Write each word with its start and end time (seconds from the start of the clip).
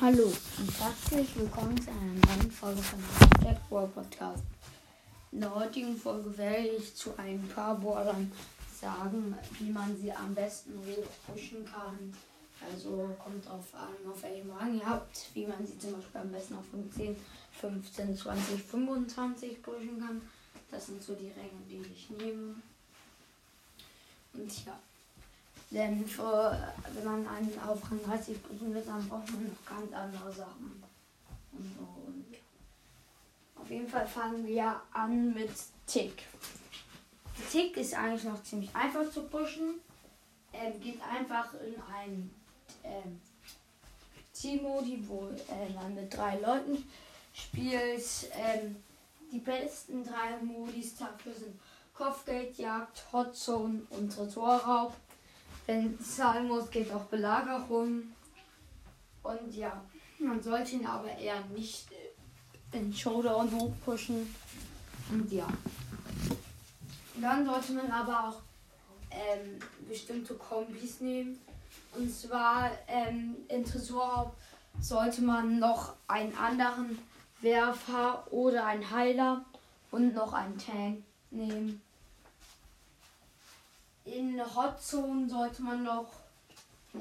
Hallo 0.00 0.32
und 0.58 0.80
herzlich 0.80 1.34
willkommen 1.34 1.76
zu 1.82 1.90
einer 1.90 2.36
neuen 2.36 2.52
Folge 2.52 2.80
von 2.80 3.00
Jack 3.42 3.60
World 3.68 3.92
Podcast. 3.92 4.44
In 5.32 5.40
der 5.40 5.52
heutigen 5.52 5.96
Folge 5.96 6.38
werde 6.38 6.68
ich 6.68 6.94
zu 6.94 7.18
ein 7.18 7.42
paar 7.52 7.74
Bordern 7.74 8.30
sagen, 8.80 9.36
wie 9.58 9.70
man 9.70 9.96
sie 10.00 10.12
am 10.12 10.36
besten 10.36 10.74
hochpushen 10.78 11.64
kann. 11.64 12.14
Also 12.64 13.12
kommt 13.18 13.44
drauf 13.44 13.74
an, 13.74 14.08
auf 14.08 14.22
welchem 14.22 14.52
Rang 14.52 14.78
ihr 14.78 14.88
habt, 14.88 15.30
wie 15.34 15.48
man 15.48 15.66
sie 15.66 15.76
zum 15.80 15.94
Beispiel 15.94 16.20
am 16.20 16.30
besten 16.30 16.54
auf 16.54 16.66
15, 16.70 17.16
15, 17.60 18.16
20, 18.16 18.62
25 18.62 19.62
pushen 19.62 19.98
kann. 19.98 20.22
Das 20.70 20.86
sind 20.86 21.02
so 21.02 21.16
die 21.16 21.32
Ränge, 21.32 21.60
die 21.68 21.82
ich 21.92 22.08
nehme. 22.10 22.54
Und 24.32 24.64
ja. 24.64 24.78
Denn 25.70 26.06
für, 26.06 26.72
wenn 26.94 27.04
man 27.04 27.28
einen 27.28 27.60
auf 27.66 27.90
Rang 27.90 28.02
30 28.02 28.42
pushen 28.42 28.74
will, 28.74 28.82
dann 28.82 29.06
braucht 29.08 29.30
man 29.32 29.44
noch 29.44 29.64
ganz 29.66 29.92
andere 29.92 30.32
Sachen. 30.32 30.82
Und 31.52 31.74
so. 31.76 31.82
Und. 32.06 32.24
Auf 33.54 33.70
jeden 33.70 33.88
Fall 33.88 34.06
fangen 34.06 34.46
wir 34.46 34.80
an 34.92 35.34
mit 35.34 35.50
Tick. 35.86 36.22
Tick 37.50 37.76
ist 37.76 37.94
eigentlich 37.94 38.24
noch 38.24 38.42
ziemlich 38.42 38.74
einfach 38.74 39.10
zu 39.10 39.22
pushen. 39.24 39.80
Ähm, 40.52 40.80
geht 40.80 41.00
einfach 41.02 41.52
in 41.54 41.74
ein 41.94 42.30
ähm, 42.84 43.20
Team-Modi, 44.32 45.04
wo 45.06 45.28
äh, 45.28 45.72
man 45.74 45.94
mit 45.94 46.16
drei 46.16 46.38
Leuten 46.38 46.82
spielt. 47.34 48.02
Ähm, 48.32 48.76
die 49.30 49.40
besten 49.40 50.04
drei 50.04 50.42
Modis 50.42 50.96
dafür 50.96 51.34
sind 51.34 51.60
Kopfgeldjagd, 51.94 53.04
Hotzone 53.12 53.82
und 53.90 54.10
Tresorraub. 54.10 54.94
Wenn 55.68 55.98
es 56.00 56.16
sein 56.16 56.48
muss, 56.48 56.70
geht 56.70 56.90
auch 56.90 57.04
Belagerung. 57.04 58.04
Und 59.22 59.54
ja, 59.54 59.82
man 60.18 60.42
sollte 60.42 60.76
ihn 60.76 60.86
aber 60.86 61.10
eher 61.10 61.44
nicht 61.54 61.88
in 62.72 62.90
Showdown 62.90 63.52
hochpushen. 63.52 64.34
Und 65.10 65.30
ja. 65.30 65.46
Dann 67.20 67.44
sollte 67.44 67.72
man 67.72 67.90
aber 67.90 68.28
auch 68.28 68.40
ähm, 69.10 69.58
bestimmte 69.86 70.32
Kombis 70.36 71.02
nehmen. 71.02 71.38
Und 71.94 72.10
zwar 72.10 72.70
ähm, 72.86 73.36
in 73.48 73.62
Tresorraub 73.62 74.34
sollte 74.80 75.20
man 75.20 75.58
noch 75.58 75.96
einen 76.06 76.34
anderen 76.34 76.98
Werfer 77.42 78.26
oder 78.32 78.64
einen 78.64 78.90
Heiler 78.90 79.44
und 79.90 80.14
noch 80.14 80.32
einen 80.32 80.56
Tank 80.56 81.04
nehmen. 81.30 81.82
In 84.14 84.40
Hotzone 84.40 85.28
sollte 85.28 85.62
man 85.62 85.82
noch 85.82 86.08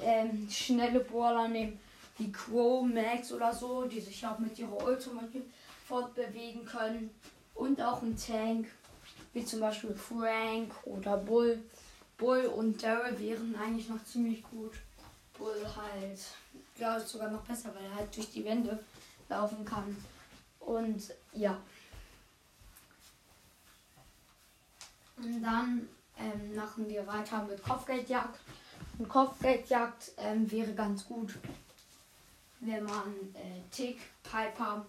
ähm, 0.02 0.48
schnelle 0.50 1.00
Brawler 1.00 1.48
nehmen, 1.48 1.80
wie 2.18 2.32
Crow, 2.32 2.86
Max 2.86 3.32
oder 3.32 3.54
so, 3.54 3.86
die 3.86 4.02
sich 4.02 4.26
auch 4.26 4.40
mit 4.40 4.58
ihrer 4.60 4.84
Ultimate 4.84 5.42
fortbewegen 5.88 6.66
können. 6.66 7.10
Und 7.56 7.82
auch 7.82 8.02
ein 8.02 8.18
Tank, 8.18 8.68
wie 9.34 9.46
zum 9.46 9.62
Beispiel 9.62 9.96
Frank 9.96 10.74
oder 10.86 11.18
Bull. 11.18 11.64
Bull 12.18 12.46
und 12.46 12.82
Daryl 12.82 13.18
wären 13.20 13.56
eigentlich 13.56 13.90
noch 13.90 14.04
ziemlich 14.04 14.44
gut. 14.44 14.74
Bull 15.38 15.66
halt, 15.76 16.20
glaube 16.76 17.02
ich, 17.02 17.08
sogar 17.08 17.30
noch 17.30 17.44
besser, 17.44 17.74
weil 17.74 17.86
er 17.86 17.96
halt 17.96 18.16
durch 18.16 18.32
die 18.32 18.44
Wände 18.44 18.84
laufen 19.30 19.64
kann. 19.64 19.96
Und 20.60 21.02
ja. 21.34 21.58
Und 25.18 25.42
dann 25.42 25.88
ähm, 26.20 26.56
machen 26.56 26.88
wir 26.90 27.06
weiter 27.08 27.44
mit 27.44 27.62
Kopfgeldjagd. 27.62 28.40
Und 28.98 29.10
Kopfgeldjagd 29.10 30.12
ähm, 30.18 30.50
wäre 30.52 30.74
ganz 30.74 31.06
gut, 31.06 31.36
wenn 32.60 32.84
man 32.84 33.14
äh, 33.34 33.62
Tick, 33.72 34.00
Piper 34.24 34.86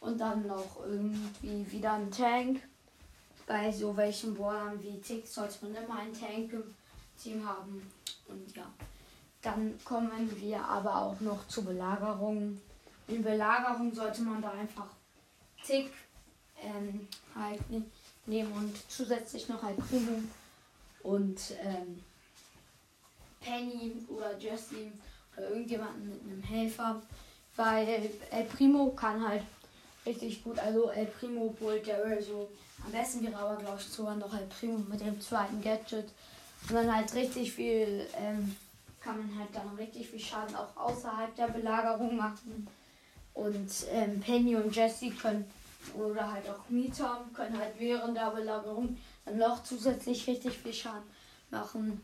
und 0.00 0.18
dann 0.18 0.46
noch 0.46 0.84
irgendwie 0.84 1.70
wieder 1.70 1.94
ein 1.94 2.10
Tank. 2.10 2.60
Bei 3.46 3.72
so 3.72 3.96
welchen 3.96 4.34
Brawlern 4.34 4.80
wie 4.82 5.00
Tick 5.00 5.26
sollte 5.26 5.64
man 5.66 5.74
immer 5.82 5.98
einen 5.98 6.12
Tank 6.12 6.52
im 6.52 6.74
Team 7.20 7.46
haben. 7.46 7.90
Und 8.28 8.56
ja, 8.56 8.66
dann 9.42 9.78
kommen 9.84 10.30
wir 10.40 10.64
aber 10.64 10.96
auch 10.96 11.20
noch 11.20 11.46
zur 11.48 11.64
Belagerung. 11.64 12.60
In 13.08 13.22
Belagerung 13.22 13.92
sollte 13.92 14.22
man 14.22 14.40
da 14.40 14.52
einfach 14.52 14.86
Tick 15.64 15.92
ähm, 16.62 17.08
halt 17.34 17.60
nehmen 18.26 18.52
und 18.52 18.74
zusätzlich 18.88 19.48
noch 19.48 19.62
ein 19.62 19.76
Primo 19.76 20.22
und 21.02 21.40
ähm, 21.62 22.02
Penny 23.40 23.92
oder 24.08 24.38
Jessie 24.38 24.92
oder 25.36 25.50
irgendjemanden 25.50 26.08
mit 26.08 26.22
einem 26.22 26.42
Helfer, 26.42 27.02
weil 27.56 28.10
El 28.30 28.44
Primo 28.44 28.90
kann 28.90 29.26
halt 29.26 29.42
richtig 30.06 30.42
gut, 30.44 30.58
also 30.58 30.90
El 30.90 31.06
Primo 31.06 31.54
Bull 31.58 31.80
Daryl 31.80 32.22
so. 32.22 32.48
Am 32.84 32.92
besten 32.92 33.22
wäre 33.24 33.36
aber 33.36 33.56
glaube 33.56 33.78
ich 33.80 33.86
sogar 33.86 34.16
noch 34.16 34.32
El 34.34 34.46
Primo 34.46 34.78
mit 34.88 35.00
dem 35.00 35.20
zweiten 35.20 35.60
Gadget 35.60 36.06
und 36.68 36.74
dann 36.74 36.94
halt 36.94 37.12
richtig 37.14 37.52
viel, 37.52 38.06
ähm, 38.16 38.56
kann 39.00 39.18
man 39.18 39.38
halt 39.38 39.48
dann 39.52 39.74
richtig 39.76 40.08
viel 40.08 40.20
Schaden 40.20 40.54
auch 40.54 40.76
außerhalb 40.76 41.34
der 41.34 41.48
Belagerung 41.48 42.16
machen. 42.16 42.68
Und 43.34 43.70
ähm, 43.90 44.20
Penny 44.20 44.54
und 44.56 44.74
Jessie 44.74 45.10
können 45.10 45.44
oder 45.94 46.32
halt 46.32 46.48
auch 46.48 46.68
Mieter 46.68 47.24
können 47.34 47.58
halt 47.58 47.74
während 47.78 48.16
der 48.16 48.30
Belagerung 48.30 48.96
dann 49.24 49.38
noch 49.38 49.62
zusätzlich 49.62 50.26
richtig 50.26 50.58
viel 50.58 50.72
Schaden 50.72 51.02
machen. 51.50 52.00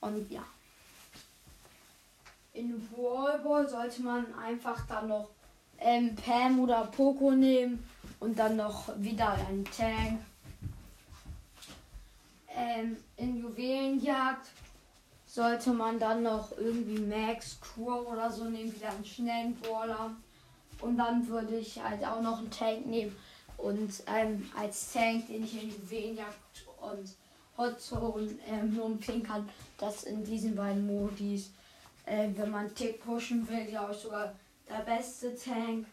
Und 0.00 0.30
ja. 0.30 0.44
In 2.54 2.88
Wallball 2.94 3.68
sollte 3.68 4.02
man 4.02 4.34
einfach 4.34 4.86
dann 4.86 5.08
noch 5.08 5.30
ähm, 5.78 6.14
Pam 6.16 6.60
oder 6.60 6.84
Poco 6.84 7.30
nehmen 7.30 7.82
und 8.20 8.38
dann 8.38 8.56
noch 8.56 8.88
wieder 8.98 9.32
einen 9.32 9.64
Tank. 9.64 10.20
Ähm, 12.54 12.96
in 13.16 13.38
Juwelenjagd 13.38 14.46
sollte 15.26 15.72
man 15.72 15.98
dann 15.98 16.22
noch 16.22 16.52
irgendwie 16.58 17.00
Max, 17.00 17.58
Crow 17.60 18.06
oder 18.06 18.30
so 18.30 18.44
nehmen, 18.44 18.74
wieder 18.74 18.90
einen 18.90 19.04
schnellen 19.04 19.56
Brawler. 19.56 20.10
Und 20.82 20.98
dann 20.98 21.26
würde 21.28 21.56
ich 21.56 21.82
halt 21.82 22.04
auch 22.04 22.20
noch 22.20 22.38
einen 22.38 22.50
Tank 22.50 22.86
nehmen. 22.86 23.16
Und 23.56 23.90
ähm, 24.06 24.50
als 24.58 24.92
Tank, 24.92 25.28
den 25.28 25.44
ich 25.44 25.62
in 25.62 25.70
Juwelenjagd 25.70 26.66
und 26.80 27.08
Hotzone 27.56 28.30
ähm, 28.46 28.74
nur 28.74 28.86
empfehlen 28.86 29.22
kann, 29.22 29.48
das 29.78 30.04
in 30.04 30.24
diesen 30.24 30.56
beiden 30.56 30.86
Modis. 30.86 31.50
Äh, 32.04 32.28
wenn 32.34 32.50
man 32.50 32.74
Tick 32.74 33.02
pushen 33.04 33.48
will, 33.48 33.66
glaube 33.66 33.92
ich 33.92 33.98
sogar 33.98 34.34
der 34.68 34.82
beste 34.84 35.36
Tank. 35.36 35.86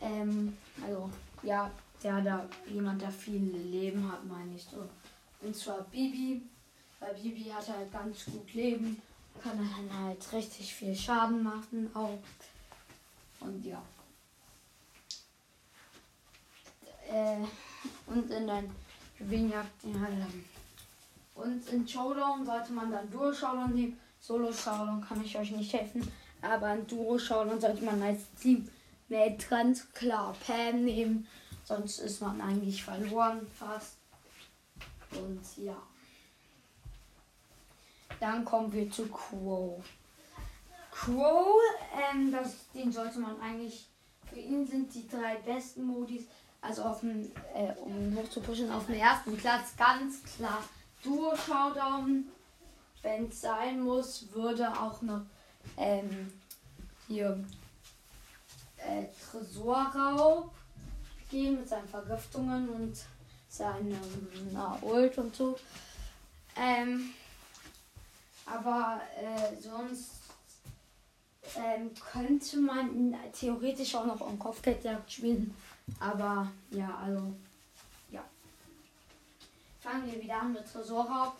Ähm, 0.00 0.56
also, 0.82 1.10
ja, 1.42 1.70
der 2.02 2.20
da 2.22 2.48
jemand, 2.72 3.02
der 3.02 3.10
viele 3.10 3.58
Leben 3.58 4.10
hat, 4.10 4.24
meine 4.24 4.54
ich 4.54 4.64
so. 4.64 4.88
Und 5.42 5.54
zwar 5.54 5.82
Bibi. 5.82 6.42
Weil 6.98 7.14
Bibi 7.14 7.44
hat 7.50 7.68
halt 7.68 7.92
ganz 7.92 8.24
gut 8.26 8.52
Leben. 8.54 9.00
Kann 9.42 9.58
dann 9.58 10.04
halt 10.04 10.32
richtig 10.32 10.74
viel 10.74 10.94
Schaden 10.94 11.42
machen 11.42 11.90
auch. 11.94 12.18
Und 13.40 13.64
ja. 13.64 13.82
Äh, 17.10 17.44
und 18.06 18.30
in 18.30 18.46
den 18.46 18.70
Juwelenjagd 19.18 19.82
den 19.82 20.00
halt 20.00 20.14
Und 21.34 21.68
in 21.68 21.88
Showdown 21.88 22.44
sollte 22.44 22.72
man 22.72 22.90
dann 22.90 23.10
Duo 23.10 23.32
Showdown 23.32 23.74
nehmen. 23.74 23.98
Solo 24.20 24.52
Showdown 24.52 25.00
kann 25.00 25.24
ich 25.24 25.36
euch 25.36 25.50
nicht 25.52 25.72
helfen. 25.72 26.06
Aber 26.42 26.74
in 26.74 26.86
Duo 26.86 27.18
Showdown 27.18 27.60
sollte 27.60 27.84
man 27.84 28.02
als 28.02 28.22
Team 28.40 28.68
mit 29.08 29.48
ganz 29.48 29.90
klar 29.92 30.34
Pam 30.46 30.84
nehmen. 30.84 31.26
Sonst 31.64 31.98
ist 31.98 32.20
man 32.20 32.40
eigentlich 32.40 32.82
verloren 32.82 33.46
fast. 33.58 33.96
Und 35.12 35.40
ja. 35.56 35.76
Dann 38.20 38.44
kommen 38.44 38.72
wir 38.72 38.90
zu 38.90 39.06
Crow. 39.08 39.82
Crow, 41.00 41.58
ähm, 41.96 42.30
das, 42.30 42.68
den 42.74 42.92
sollte 42.92 43.20
man 43.20 43.40
eigentlich. 43.40 43.86
Für 44.30 44.38
ihn 44.38 44.66
sind 44.66 44.94
die 44.94 45.08
drei 45.08 45.36
besten 45.36 45.82
Modis, 45.84 46.26
also 46.60 46.84
auf 46.84 47.00
dem, 47.00 47.32
äh, 47.52 47.72
um 47.80 48.16
hoch 48.16 48.28
zu 48.28 48.40
auf 48.40 48.86
dem 48.86 48.94
ersten 48.94 49.36
Platz 49.36 49.74
ganz 49.76 50.22
klar 50.22 50.62
Duo 51.02 51.34
Showdown. 51.34 52.26
Wenn 53.02 53.28
es 53.28 53.40
sein 53.40 53.80
muss, 53.80 54.30
würde 54.32 54.70
auch 54.70 55.00
noch 55.02 55.22
ähm, 55.76 56.30
hier 57.08 57.42
äh, 58.76 59.06
Tresorraub 59.30 60.52
gehen 61.30 61.56
mit 61.56 61.68
seinen 61.68 61.88
Vergiftungen 61.88 62.68
und 62.68 62.96
seinem 63.48 63.98
Ult 64.82 65.18
und 65.18 65.34
so. 65.34 65.58
Ähm, 66.56 67.14
aber 68.46 69.00
äh, 69.16 69.60
sonst 69.60 70.29
ähm, 71.56 71.90
könnte 72.12 72.58
man 72.58 73.14
theoretisch 73.32 73.94
auch 73.94 74.06
noch 74.06 74.30
in 74.30 74.38
Kopfgeldjagd 74.38 75.10
spielen. 75.10 75.54
Aber 75.98 76.50
ja, 76.70 76.98
also 77.04 77.32
ja. 78.10 78.22
Fangen 79.80 80.10
wir 80.10 80.22
wieder 80.22 80.40
an 80.40 80.52
mit 80.52 80.70
Tresorraub. 80.70 81.34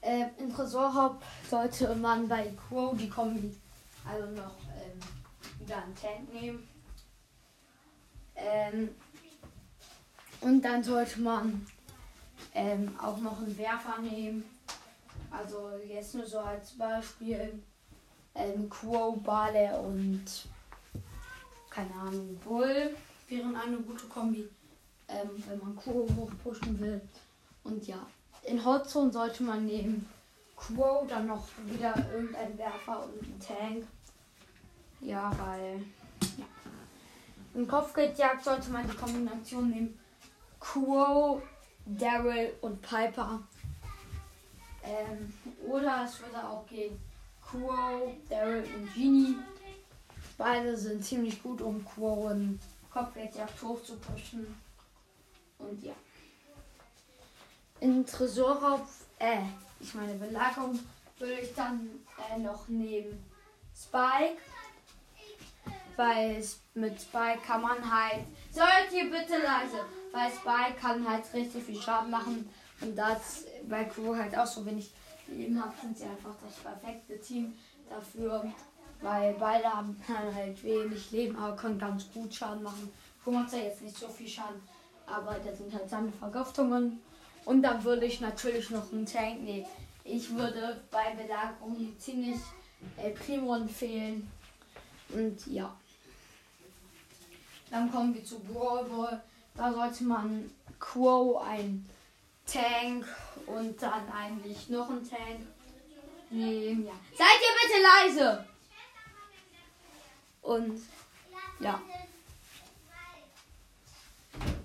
Äh, 0.00 0.26
in 0.38 0.52
Tresorraub 0.52 1.22
sollte 1.48 1.94
man 1.96 2.28
bei 2.28 2.52
Crow 2.68 2.96
die 2.96 3.08
Kombi 3.08 3.54
also 4.08 4.26
noch 4.30 4.54
ähm, 4.74 4.98
wieder 5.60 5.82
einen 5.82 5.94
Tank 5.94 6.32
nehmen. 6.32 6.68
Ähm, 8.36 8.90
und 10.40 10.62
dann 10.62 10.82
sollte 10.82 11.20
man 11.20 11.66
ähm, 12.54 12.96
auch 13.00 13.18
noch 13.18 13.38
einen 13.38 13.58
Werfer 13.58 14.00
nehmen. 14.00 14.44
Also 15.30 15.72
jetzt 15.86 16.14
nur 16.14 16.26
so 16.26 16.38
als 16.38 16.70
Beispiel. 16.72 17.62
Ähm, 18.38 18.70
Quo, 18.70 19.12
Bale 19.16 19.76
und 19.80 20.24
keine 21.70 21.92
Ahnung, 21.94 22.36
Bull 22.38 22.96
wären 23.28 23.56
eine 23.56 23.76
gute 23.78 24.06
Kombi, 24.06 24.48
ähm, 25.08 25.30
wenn 25.46 25.58
man 25.58 25.76
Quo 25.76 26.08
hochpushen 26.16 26.78
will. 26.80 27.00
Und 27.64 27.86
ja, 27.86 28.06
in 28.44 28.64
Hotzone 28.64 29.12
sollte 29.12 29.42
man 29.42 29.66
nehmen 29.66 30.08
Quo, 30.56 31.04
dann 31.08 31.26
noch 31.26 31.46
wieder 31.66 31.94
irgendein 32.12 32.56
Werfer 32.56 33.04
und 33.04 33.22
ein 33.22 33.40
Tank. 33.40 33.86
Ja, 35.00 35.30
weil 35.38 35.84
ja. 36.36 36.44
Im 37.54 37.66
Kopfgeldjagd 37.66 38.44
sollte 38.44 38.70
man 38.70 38.88
die 38.88 38.96
Kombination 38.96 39.70
nehmen 39.70 39.98
Quo, 40.60 41.42
Daryl 41.86 42.52
und 42.60 42.80
Piper. 42.82 43.42
Ähm, 44.82 45.32
oder 45.66 46.04
es 46.04 46.20
würde 46.20 46.46
auch 46.46 46.66
gehen 46.66 46.98
Quo, 47.50 48.14
Daryl 48.28 48.64
und 48.74 48.94
Genie. 48.94 49.36
Beide 50.36 50.76
sind 50.76 51.04
ziemlich 51.04 51.42
gut, 51.42 51.62
um 51.62 51.84
Quo 51.84 52.28
in 52.28 52.60
Kopfgeldjagd 52.92 53.62
hochzupushen. 53.62 54.54
Und 55.58 55.82
ja. 55.82 55.94
In 57.80 58.04
Tresorraub, 58.04 58.86
äh, 59.18 59.42
ich 59.80 59.94
meine 59.94 60.14
Belagerung, 60.14 60.78
würde 61.18 61.40
ich 61.40 61.54
dann 61.54 61.88
äh, 62.30 62.38
noch 62.38 62.68
nehmen 62.68 63.24
Spike. 63.74 64.40
Weil 65.96 66.44
mit 66.74 67.00
Spike 67.00 67.40
kann 67.44 67.62
man 67.62 67.78
halt. 67.90 68.24
Seid 68.52 68.92
ihr 68.92 69.10
bitte 69.10 69.38
leise? 69.38 69.84
Weil 70.12 70.30
Spike 70.30 70.78
kann 70.80 71.08
halt 71.08 71.24
richtig 71.34 71.64
viel 71.64 71.80
Schaden 71.80 72.10
machen. 72.10 72.48
Und 72.80 72.94
das 72.94 73.44
bei 73.68 73.84
Crew 73.84 74.14
halt 74.14 74.36
auch 74.36 74.46
so 74.46 74.64
wenig 74.64 74.92
Leben 75.28 75.62
hat, 75.62 75.78
sind 75.80 75.96
sie 75.96 76.04
einfach 76.04 76.34
das 76.42 76.56
perfekte 76.56 77.20
Team 77.20 77.54
dafür. 77.88 78.52
Weil 79.00 79.34
beide 79.34 79.64
haben 79.64 79.96
halt 80.34 80.62
wenig 80.64 81.10
Leben, 81.10 81.36
aber 81.36 81.56
können 81.56 81.78
ganz 81.78 82.10
gut 82.12 82.34
Schaden 82.34 82.62
machen. 82.62 82.90
Crew 83.22 83.32
macht 83.32 83.52
ja 83.52 83.58
jetzt 83.58 83.82
nicht 83.82 83.96
so 83.96 84.08
viel 84.08 84.28
Schaden. 84.28 84.60
Aber 85.06 85.36
das 85.38 85.58
sind 85.58 85.72
halt 85.72 85.88
seine 85.88 86.12
Vergiftungen. 86.12 87.00
Und 87.44 87.62
dann 87.62 87.82
würde 87.84 88.06
ich 88.06 88.20
natürlich 88.20 88.70
noch 88.70 88.92
einen 88.92 89.06
Tank 89.06 89.42
nehmen. 89.42 89.66
Ich 90.04 90.34
würde 90.34 90.80
bei 90.90 91.14
Belagerung 91.14 91.94
ziemlich 91.98 92.40
äh, 92.96 93.10
Primo 93.10 93.54
empfehlen. 93.54 94.28
Und 95.10 95.46
ja. 95.46 95.74
Dann 97.70 97.90
kommen 97.90 98.14
wir 98.14 98.24
zu 98.24 98.38
Brawl 98.40 98.84
Ball. 98.84 99.22
Da 99.54 99.72
sollte 99.72 100.04
man 100.04 100.50
Quo, 100.78 101.38
ein 101.38 101.88
Tank 102.50 103.06
und 103.46 103.80
dann 103.82 104.10
eigentlich 104.10 104.68
noch 104.68 104.88
ein 104.88 105.08
Tank 105.08 105.46
nehmen. 106.30 106.86
Ja. 106.86 106.92
Seid 107.16 107.38
ihr 107.42 107.54
bitte 107.60 107.82
leise! 107.82 108.48
Und 110.42 110.80
ja. 111.60 111.80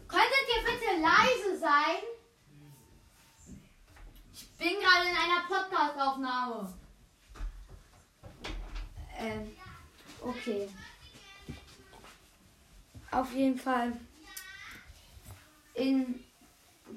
Könntet 0.08 0.46
ihr 0.56 0.64
bitte 0.64 1.02
leise 1.02 1.60
sein? 1.60 2.04
Ich 4.34 4.50
bin 4.52 4.80
gerade 4.80 5.10
in 5.10 5.16
einer 5.16 5.44
Podcast-Aufnahme. 5.48 6.74
Ähm, 9.18 9.58
okay. 10.22 10.70
Auf 13.12 13.34
jeden 13.34 13.60
Fall 13.60 13.94
in 15.74 16.24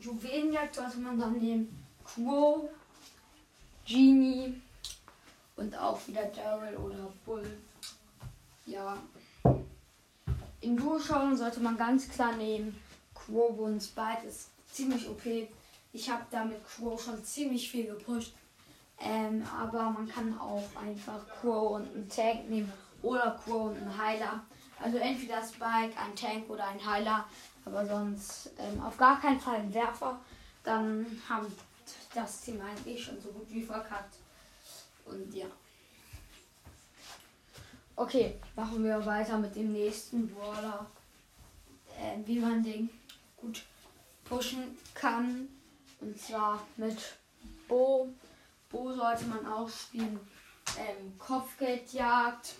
Juwelenjagd 0.00 0.75
sollte 0.75 0.98
man 0.98 1.19
dann 1.19 1.38
nehmen 1.38 1.84
Quo, 2.04 2.69
Genie 3.87 4.60
und 5.56 5.76
auch 5.76 5.98
wieder 6.06 6.25
Daryl 6.26 6.76
oder 6.76 7.12
Bull. 7.25 7.58
Ja. 8.66 8.96
In 10.60 10.76
Durchschauen 10.76 11.37
sollte 11.37 11.60
man 11.60 11.76
ganz 11.76 12.08
klar 12.08 12.37
nehmen 12.37 12.76
Quo 13.14 13.46
und 13.46 13.81
Spike 13.82 14.26
ist 14.26 14.50
ziemlich 14.70 15.08
OP. 15.08 15.25
Ich 15.93 16.10
habe 16.10 16.25
damit 16.31 16.64
Quo 16.64 16.98
schon 16.98 17.22
ziemlich 17.25 17.70
viel 17.70 17.87
gepusht. 17.87 18.34
Ähm, 18.98 19.44
aber 19.58 19.90
man 19.90 20.08
kann 20.08 20.38
auch 20.38 20.64
einfach 20.82 21.26
Quo 21.40 21.76
und 21.76 21.94
einen 21.94 22.08
Tank 22.08 22.48
nehmen 22.48 22.72
oder 23.02 23.38
Quo 23.44 23.66
und 23.66 23.76
einen 23.76 23.98
Heiler. 23.98 24.44
Also 24.81 24.99
entweder 24.99 25.43
Spike, 25.43 25.99
ein 25.99 26.14
Tank 26.14 26.49
oder 26.50 26.69
ein 26.69 26.84
Heiler, 26.84 27.26
aber 27.64 27.87
sonst 27.87 28.50
ähm, 28.58 28.81
auf 28.82 28.96
gar 28.96 29.20
keinen 29.20 29.40
Fall 29.40 29.56
ein 29.56 29.73
Werfer. 29.73 30.19
Dann 30.62 31.06
haben 31.28 31.46
das 32.14 32.40
Team 32.43 32.61
eigentlich 32.61 33.02
schon 33.02 33.20
so 33.20 33.31
gut 33.31 33.49
wie 33.50 33.62
verkackt. 33.62 34.17
Und 35.05 35.32
ja. 35.34 35.46
Okay, 37.94 38.38
machen 38.55 38.84
wir 38.84 39.05
weiter 39.06 39.38
mit 39.38 39.56
dem 39.56 39.73
nächsten 39.73 40.28
Brawler. 40.28 40.87
Äh, 41.99 42.19
wie 42.26 42.38
man 42.38 42.62
den 42.62 42.90
gut 43.37 43.64
pushen 44.25 44.76
kann. 44.94 45.49
Und 46.00 46.19
zwar 46.20 46.62
mit 46.76 46.99
Bo. 47.69 48.08
Bo 48.70 48.93
sollte 48.93 49.25
man 49.26 49.46
auch 49.46 49.69
spielen. 49.69 50.20
Ähm, 50.79 51.19
Kopfgeldjagd, 51.19 52.55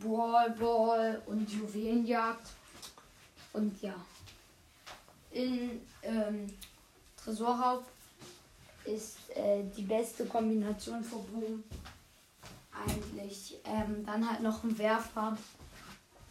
Brawl 0.00 0.50
Ball 0.50 1.22
und 1.26 1.50
Juwelenjagd. 1.50 2.48
Und 3.52 3.80
ja. 3.82 3.94
In 5.30 5.80
ähm, 6.02 6.52
Tresorraub 7.16 7.84
ist 8.84 9.30
äh, 9.36 9.62
die 9.76 9.82
beste 9.82 10.26
Kombination 10.26 11.04
für 11.04 11.18
Boom 11.18 11.62
eigentlich. 12.72 13.58
Ähm, 13.64 14.04
dann 14.04 14.28
halt 14.28 14.40
noch 14.40 14.64
ein 14.64 14.76
Werfer 14.78 15.36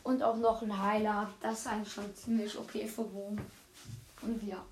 und 0.03 0.23
auch 0.23 0.37
noch 0.37 0.61
ein 0.61 0.81
Heiler. 0.81 1.29
Das 1.41 1.59
ist 1.59 1.67
eigentlich 1.67 1.93
schon 1.93 2.15
ziemlich 2.15 2.57
okay 2.57 2.87
für 2.87 3.03
Boom. 3.03 3.37
Und 4.21 4.43
ja. 4.43 4.65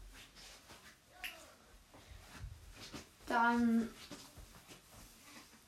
Dann, 3.28 3.90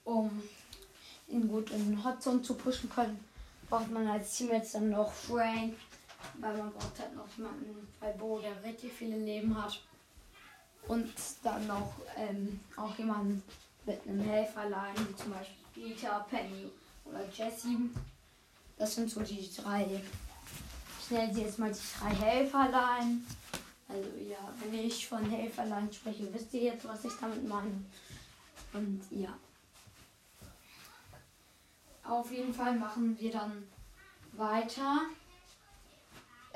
um 0.03 0.41
ihn 1.29 1.47
gut 1.47 1.71
in 1.71 1.89
den 1.89 2.03
Hotzone 2.03 2.41
zu 2.41 2.55
pushen 2.55 2.89
können, 2.89 3.19
braucht 3.69 3.91
man 3.91 4.07
als 4.07 4.35
Team 4.35 4.49
jetzt 4.49 4.75
dann 4.75 4.89
noch 4.89 5.11
Frank, 5.11 5.75
weil 6.39 6.57
man 6.57 6.71
braucht 6.71 6.99
halt 6.99 7.15
noch 7.15 7.27
jemanden 7.37 7.87
bei 7.99 8.11
Bo, 8.11 8.39
der 8.39 8.63
richtig 8.63 8.91
viele 8.91 9.17
Leben 9.17 9.61
hat. 9.61 9.81
Und 10.87 11.13
dann 11.43 11.67
noch 11.67 11.93
ähm, 12.17 12.59
auch 12.75 12.97
jemanden 12.97 13.43
mit 13.85 14.01
einem 14.07 14.21
Helferlein, 14.21 14.95
wie 14.97 15.15
zum 15.15 15.31
Beispiel 15.31 15.65
Peter, 15.73 16.25
Penny 16.29 16.69
oder 17.05 17.21
Jesse. 17.31 17.67
Das 18.77 18.95
sind 18.95 19.09
so 19.09 19.21
die 19.21 19.49
drei. 19.55 20.01
Ich 21.01 21.11
nenne 21.11 21.33
sie 21.33 21.41
jetzt 21.41 21.59
mal 21.59 21.71
die 21.71 21.99
drei 21.99 22.15
Helferlein. 22.15 23.25
Also 23.87 24.07
ja, 24.29 24.37
wenn 24.59 24.73
ich 24.73 25.07
von 25.07 25.29
Helferlein 25.29 25.91
spreche, 25.91 26.33
wisst 26.33 26.53
ihr 26.53 26.61
jetzt, 26.61 26.87
was 26.87 27.05
ich 27.05 27.13
damit 27.19 27.47
meine. 27.47 27.83
Und 28.73 29.01
ja. 29.11 29.35
Auf 32.09 32.31
jeden 32.31 32.53
Fall 32.53 32.75
machen 32.75 33.15
wir 33.19 33.31
dann 33.31 33.67
weiter, 34.31 35.01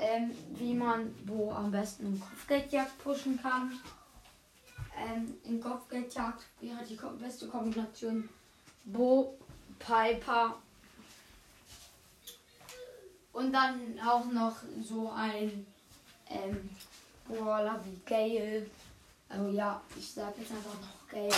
ähm, 0.00 0.32
wie 0.56 0.74
man 0.74 1.14
wo 1.26 1.52
am 1.52 1.70
besten 1.70 2.06
im 2.06 2.20
Kopfgeldjagd 2.20 2.98
pushen 2.98 3.40
kann. 3.40 3.78
Ähm, 4.98 5.34
in 5.44 5.60
Kopfgeldjagd 5.60 6.44
wäre 6.60 6.84
die 6.84 6.98
beste 7.20 7.46
Kombination 7.46 8.28
Bo, 8.84 9.38
Piper 9.78 10.56
und 13.32 13.52
dann 13.52 13.98
auch 14.00 14.24
noch 14.26 14.56
so 14.82 15.10
ein 15.10 15.66
ähm, 16.30 16.70
Brawler 17.28 17.80
wie 17.84 18.00
Gale. 18.04 18.66
Also 19.28 19.48
ja, 19.50 19.80
ich 19.96 20.12
sag 20.12 20.36
jetzt 20.36 20.50
einfach 20.50 20.80
noch 20.80 21.08
Gale. 21.08 21.32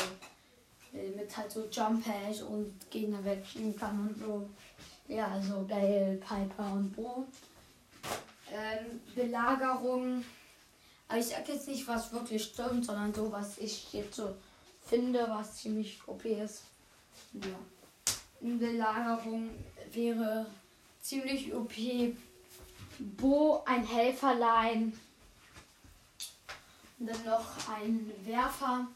Mit 0.93 1.37
halt 1.37 1.51
so 1.51 1.67
Jump 1.71 2.05
Hash 2.07 2.43
und 2.43 2.75
Gegner 2.91 3.23
wegschieben 3.25 3.77
kann 3.77 4.09
und 4.09 4.19
so. 4.19 4.49
Ja, 5.09 5.29
also 5.29 5.65
Gale, 5.67 6.17
Piper 6.17 6.73
und 6.73 6.93
Bo. 6.95 7.27
Ähm, 8.53 9.01
Belagerung. 9.15 10.25
Aber 11.09 11.19
ich 11.19 11.27
sag 11.27 11.49
jetzt 11.49 11.69
nicht, 11.69 11.87
was 11.87 12.13
wirklich 12.13 12.43
stimmt, 12.43 12.85
sondern 12.85 13.15
so, 13.15 13.31
was 13.31 13.59
ich 13.59 13.93
jetzt 13.93 14.17
so 14.17 14.35
finde, 14.85 15.27
was 15.29 15.57
ziemlich 15.57 16.01
OP 16.07 16.25
ist. 16.25 16.63
Ja. 17.35 17.59
In 18.41 18.59
Belagerung 18.59 19.51
wäre 19.93 20.47
ziemlich 21.01 21.53
OP 21.55 21.73
Bo, 22.99 23.63
ein 23.67 23.87
Helferlein, 23.87 24.93
und 26.99 27.07
dann 27.07 27.25
noch 27.25 27.69
ein 27.69 28.11
Werfer. 28.25 28.87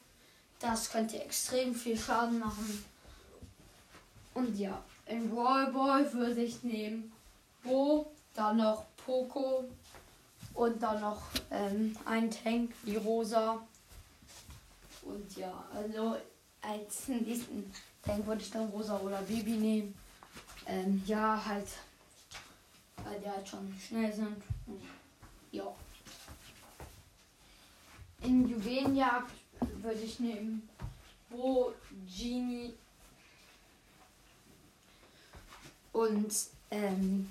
Das 0.60 0.90
könnte 0.90 1.22
extrem 1.22 1.74
viel 1.74 1.98
Schaden 1.98 2.38
machen. 2.38 2.84
Und 4.34 4.56
ja, 4.58 4.82
in 5.06 5.34
Wallboy 5.34 6.12
würde 6.12 6.42
ich 6.42 6.62
nehmen 6.62 7.12
Bo, 7.64 8.12
dann 8.34 8.58
noch 8.58 8.84
Poco 9.04 9.64
und 10.54 10.82
dann 10.82 11.00
noch 11.00 11.22
ähm, 11.50 11.96
ein 12.04 12.30
Tank, 12.30 12.72
die 12.84 12.96
Rosa. 12.96 13.60
Und 15.02 15.36
ja, 15.36 15.64
also 15.74 16.16
als 16.62 17.08
nächsten 17.08 17.72
Tank 18.02 18.26
würde 18.26 18.42
ich 18.42 18.50
dann 18.50 18.68
Rosa 18.68 18.98
oder 18.98 19.20
Baby 19.22 19.52
nehmen. 19.52 19.94
Ähm, 20.66 21.02
ja, 21.06 21.42
halt, 21.44 21.68
weil 23.04 23.18
die 23.18 23.28
halt 23.28 23.48
schon 23.48 23.74
schnell 23.78 24.12
sind. 24.12 24.42
Ja. 25.50 25.74
In 28.22 28.46
Juwelenjagd 28.46 29.32
würde 29.82 30.00
ich 30.00 30.20
nehmen 30.20 30.68
Bo, 31.28 31.72
Genie 32.06 32.74
und 35.92 36.34
ähm, 36.70 37.30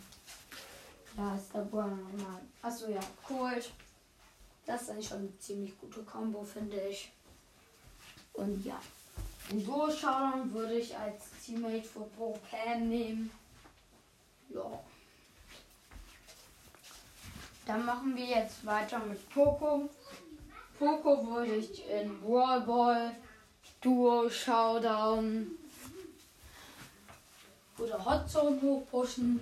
ja, 1.18 1.36
ist 1.36 1.54
der 1.54 1.62
Bo 1.62 1.82
nochmal. 1.82 2.42
Achso, 2.62 2.90
ja, 2.90 3.00
Cold. 3.24 3.72
Das 4.66 4.84
ist 4.84 4.90
eigentlich 4.92 5.08
schon 5.08 5.20
eine 5.20 5.40
ziemlich 5.40 5.78
gute 5.80 6.04
Combo, 6.04 6.44
finde 6.44 6.80
ich. 6.88 7.12
Und 8.34 8.64
ja. 8.66 8.80
In 9.50 9.66
Duo 9.66 9.90
Showdown 9.90 10.54
würde 10.54 10.76
ich 10.76 10.96
als 10.96 11.24
Teammate 11.44 11.84
für 11.84 12.02
Pro 12.02 12.38
Pam 12.50 12.88
nehmen. 12.88 13.32
Ja. 14.50 14.80
Dann 17.66 17.86
machen 17.86 18.16
wir 18.16 18.26
jetzt 18.26 18.64
weiter 18.66 19.00
mit 19.00 19.28
Poco. 19.30 19.90
Poco 20.80 21.28
würde 21.28 21.56
ich 21.56 21.86
in 21.90 22.22
Brawl 22.22 22.62
Ball, 22.62 23.12
Duo 23.82 24.30
Showdown 24.30 25.48
oder 27.78 28.06
Hot 28.06 28.30
Zone 28.30 28.62
hochpushen. 28.62 29.42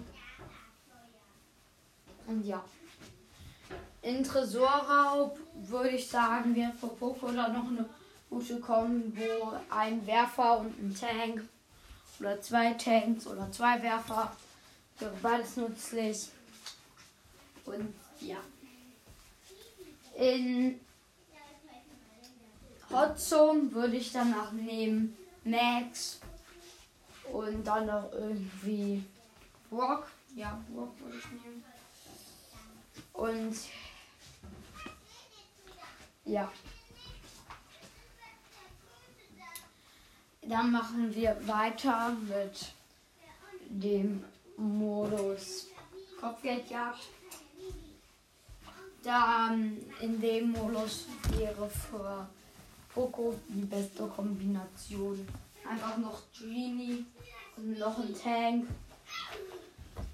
Und 2.26 2.44
ja. 2.44 2.64
In 4.02 4.24
Tresorraub 4.24 5.38
würde 5.54 5.90
ich 5.90 6.08
sagen, 6.08 6.56
wir 6.56 6.72
für 6.72 6.88
Poco 6.88 7.32
da 7.32 7.50
noch 7.50 7.68
eine 7.68 7.88
gute 8.32 8.60
Kombo. 8.60 9.54
Ein 9.70 10.06
Werfer 10.08 10.60
und 10.60 10.80
ein 10.80 10.96
Tank. 11.00 11.48
Oder 12.20 12.42
zwei 12.42 12.74
Tanks 12.74 13.28
oder 13.28 13.52
zwei 13.52 13.82
Werfer. 13.84 14.36
Wäre 14.98 15.14
beides 15.22 15.56
nützlich. 15.56 16.30
Und 17.66 17.94
ja. 18.22 18.38
In 20.16 20.80
Hot 22.90 23.20
Zone 23.20 23.72
würde 23.72 23.98
ich 23.98 24.12
danach 24.12 24.52
nehmen 24.52 25.18
Max. 25.44 26.20
Und 27.32 27.66
dann 27.66 27.86
noch 27.88 28.12
irgendwie 28.14 29.04
Brock. 29.70 30.08
Ja, 30.36 30.62
Brock 30.70 30.98
würde 31.00 31.18
ich 31.18 31.26
nehmen. 31.32 31.64
Und 33.14 33.58
ja. 36.26 36.52
Dann 40.42 40.72
machen 40.72 41.14
wir 41.14 41.36
weiter 41.46 42.12
mit 42.12 42.72
dem 43.70 44.24
Modus 44.56 45.68
Kopfgeldjagd. 46.22 47.02
Dann 49.04 49.78
in 50.00 50.22
dem 50.22 50.52
Modus 50.52 51.06
wäre 51.38 51.70
für 51.70 52.30
Poco 52.94 53.36
die 53.48 53.66
beste 53.66 54.08
Kombination. 54.08 55.28
Einfach 55.70 55.98
noch 55.98 56.22
Genie 56.38 57.06
und 57.58 57.78
noch 57.78 57.98
ein 58.00 58.16
Tank. 58.16 58.68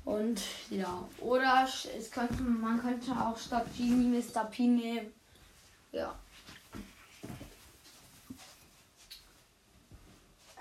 Und 0.06 0.42
ja, 0.70 1.08
oder 1.20 1.68
es 1.98 2.12
könnte, 2.12 2.42
man 2.42 2.82
könnte 2.82 3.12
auch 3.12 3.38
statt 3.38 3.68
Genie 3.78 4.22
Mr. 4.22 4.46
P 4.46 4.68
nehmen. 4.68 5.14
Ja. 5.92 6.16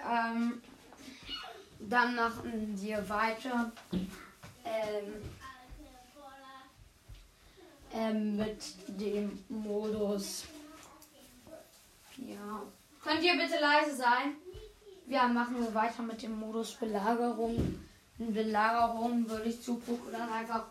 Ähm, 0.09 0.61
dann 1.81 2.15
machen 2.15 2.81
wir 2.81 3.09
weiter 3.09 3.73
ähm, 4.65 5.13
ähm, 7.93 8.37
mit 8.37 8.63
dem 8.89 9.45
Modus. 9.49 10.45
Ja. 12.19 12.63
Könnt 13.03 13.23
ihr 13.23 13.35
bitte 13.35 13.61
leise 13.61 13.97
sein? 13.97 14.37
Ja, 15.07 15.27
machen 15.29 15.61
wir 15.61 15.75
weiter 15.75 16.03
mit 16.03 16.23
dem 16.23 16.39
Modus 16.39 16.75
Belagerung. 16.75 17.85
In 18.19 18.33
Belagerung 18.33 19.29
würde 19.29 19.49
ich 19.49 19.61
Zug 19.63 19.83
dann 20.13 20.29
einfach 20.29 20.67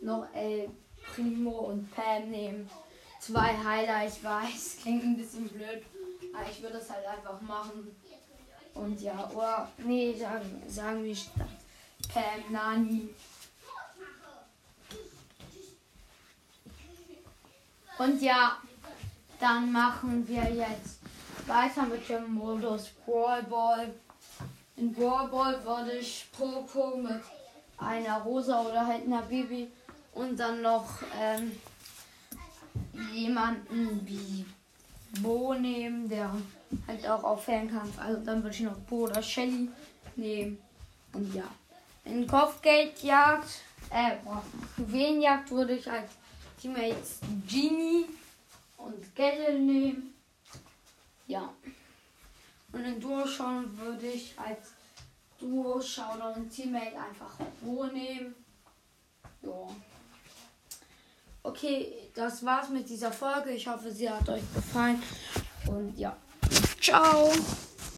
noch 0.00 0.26
El 0.34 0.70
Primo 1.14 1.50
und 1.70 1.90
Pam 1.94 2.30
nehmen. 2.30 2.68
Zwei 3.20 3.56
Heiler, 3.56 4.06
ich 4.06 4.22
weiß, 4.22 4.78
klingt 4.82 5.04
ein 5.04 5.16
bisschen 5.16 5.48
blöd, 5.48 5.82
aber 6.34 6.50
ich 6.50 6.62
würde 6.62 6.78
es 6.78 6.90
halt 6.90 7.06
einfach 7.06 7.40
machen. 7.42 7.94
Und 8.74 9.00
ja, 9.00 9.30
oder 9.30 9.70
nee, 9.78 10.14
sagen, 10.14 10.62
sagen 10.66 11.04
wir 11.04 11.14
statt 11.14 11.46
Pam 12.12 12.52
Nani. 12.52 13.08
Und 17.98 18.20
ja, 18.20 18.58
dann 19.44 19.70
machen 19.70 20.26
wir 20.26 20.42
jetzt 20.44 21.00
weiter 21.46 21.84
mit 21.84 22.08
dem 22.08 22.32
Modus 22.32 22.88
Brawl 23.04 23.42
Ball. 23.42 23.92
In 24.78 24.90
Brawl 24.90 25.28
Ball 25.28 25.62
würde 25.62 25.98
ich 25.98 26.26
Poco 26.32 26.96
mit 26.96 27.20
einer 27.76 28.22
Rosa 28.22 28.62
oder 28.62 28.86
halt 28.86 29.04
einer 29.04 29.20
Baby 29.20 29.70
und 30.14 30.40
dann 30.40 30.62
noch 30.62 30.88
ähm, 31.20 31.52
jemanden 33.12 34.00
wie 34.06 34.46
Bo 35.20 35.52
nehmen, 35.52 36.08
der 36.08 36.30
halt 36.88 37.06
auch 37.06 37.22
auf 37.22 37.44
Fernkampf. 37.44 37.98
Also 37.98 38.24
dann 38.24 38.42
würde 38.42 38.56
ich 38.56 38.62
noch 38.62 38.78
Bo 38.88 39.04
oder 39.04 39.22
Shelly 39.22 39.68
nehmen. 40.16 40.56
Und 41.12 41.34
ja. 41.34 41.44
In 42.06 42.26
Kopfgeldjagd, 42.26 43.48
äh, 43.90 44.16
Juwelenjagd 44.78 45.50
würde 45.50 45.74
ich 45.74 45.90
als 45.90 46.12
Teammates 46.58 47.20
Genie 47.46 48.06
und 48.84 49.14
Gelle 49.14 49.58
nehmen. 49.58 50.14
Ja. 51.26 51.52
Und 52.72 52.84
in 52.84 53.00
Duo 53.00 53.26
schauen 53.26 53.76
würde 53.78 54.06
ich 54.06 54.34
als 54.38 54.72
Duo 55.38 55.80
Showdown 55.80 56.48
Teammate 56.50 56.96
einfach 56.96 57.34
Bo 57.60 57.84
nehmen. 57.86 58.34
Ja. 59.42 59.68
Okay, 61.42 62.10
das 62.14 62.44
war's 62.44 62.70
mit 62.70 62.88
dieser 62.88 63.12
Folge. 63.12 63.50
Ich 63.50 63.66
hoffe, 63.66 63.92
sie 63.92 64.08
hat 64.08 64.28
euch 64.28 64.42
gefallen. 64.54 65.02
Und 65.66 65.96
ja, 65.98 66.16
ciao. 66.80 67.30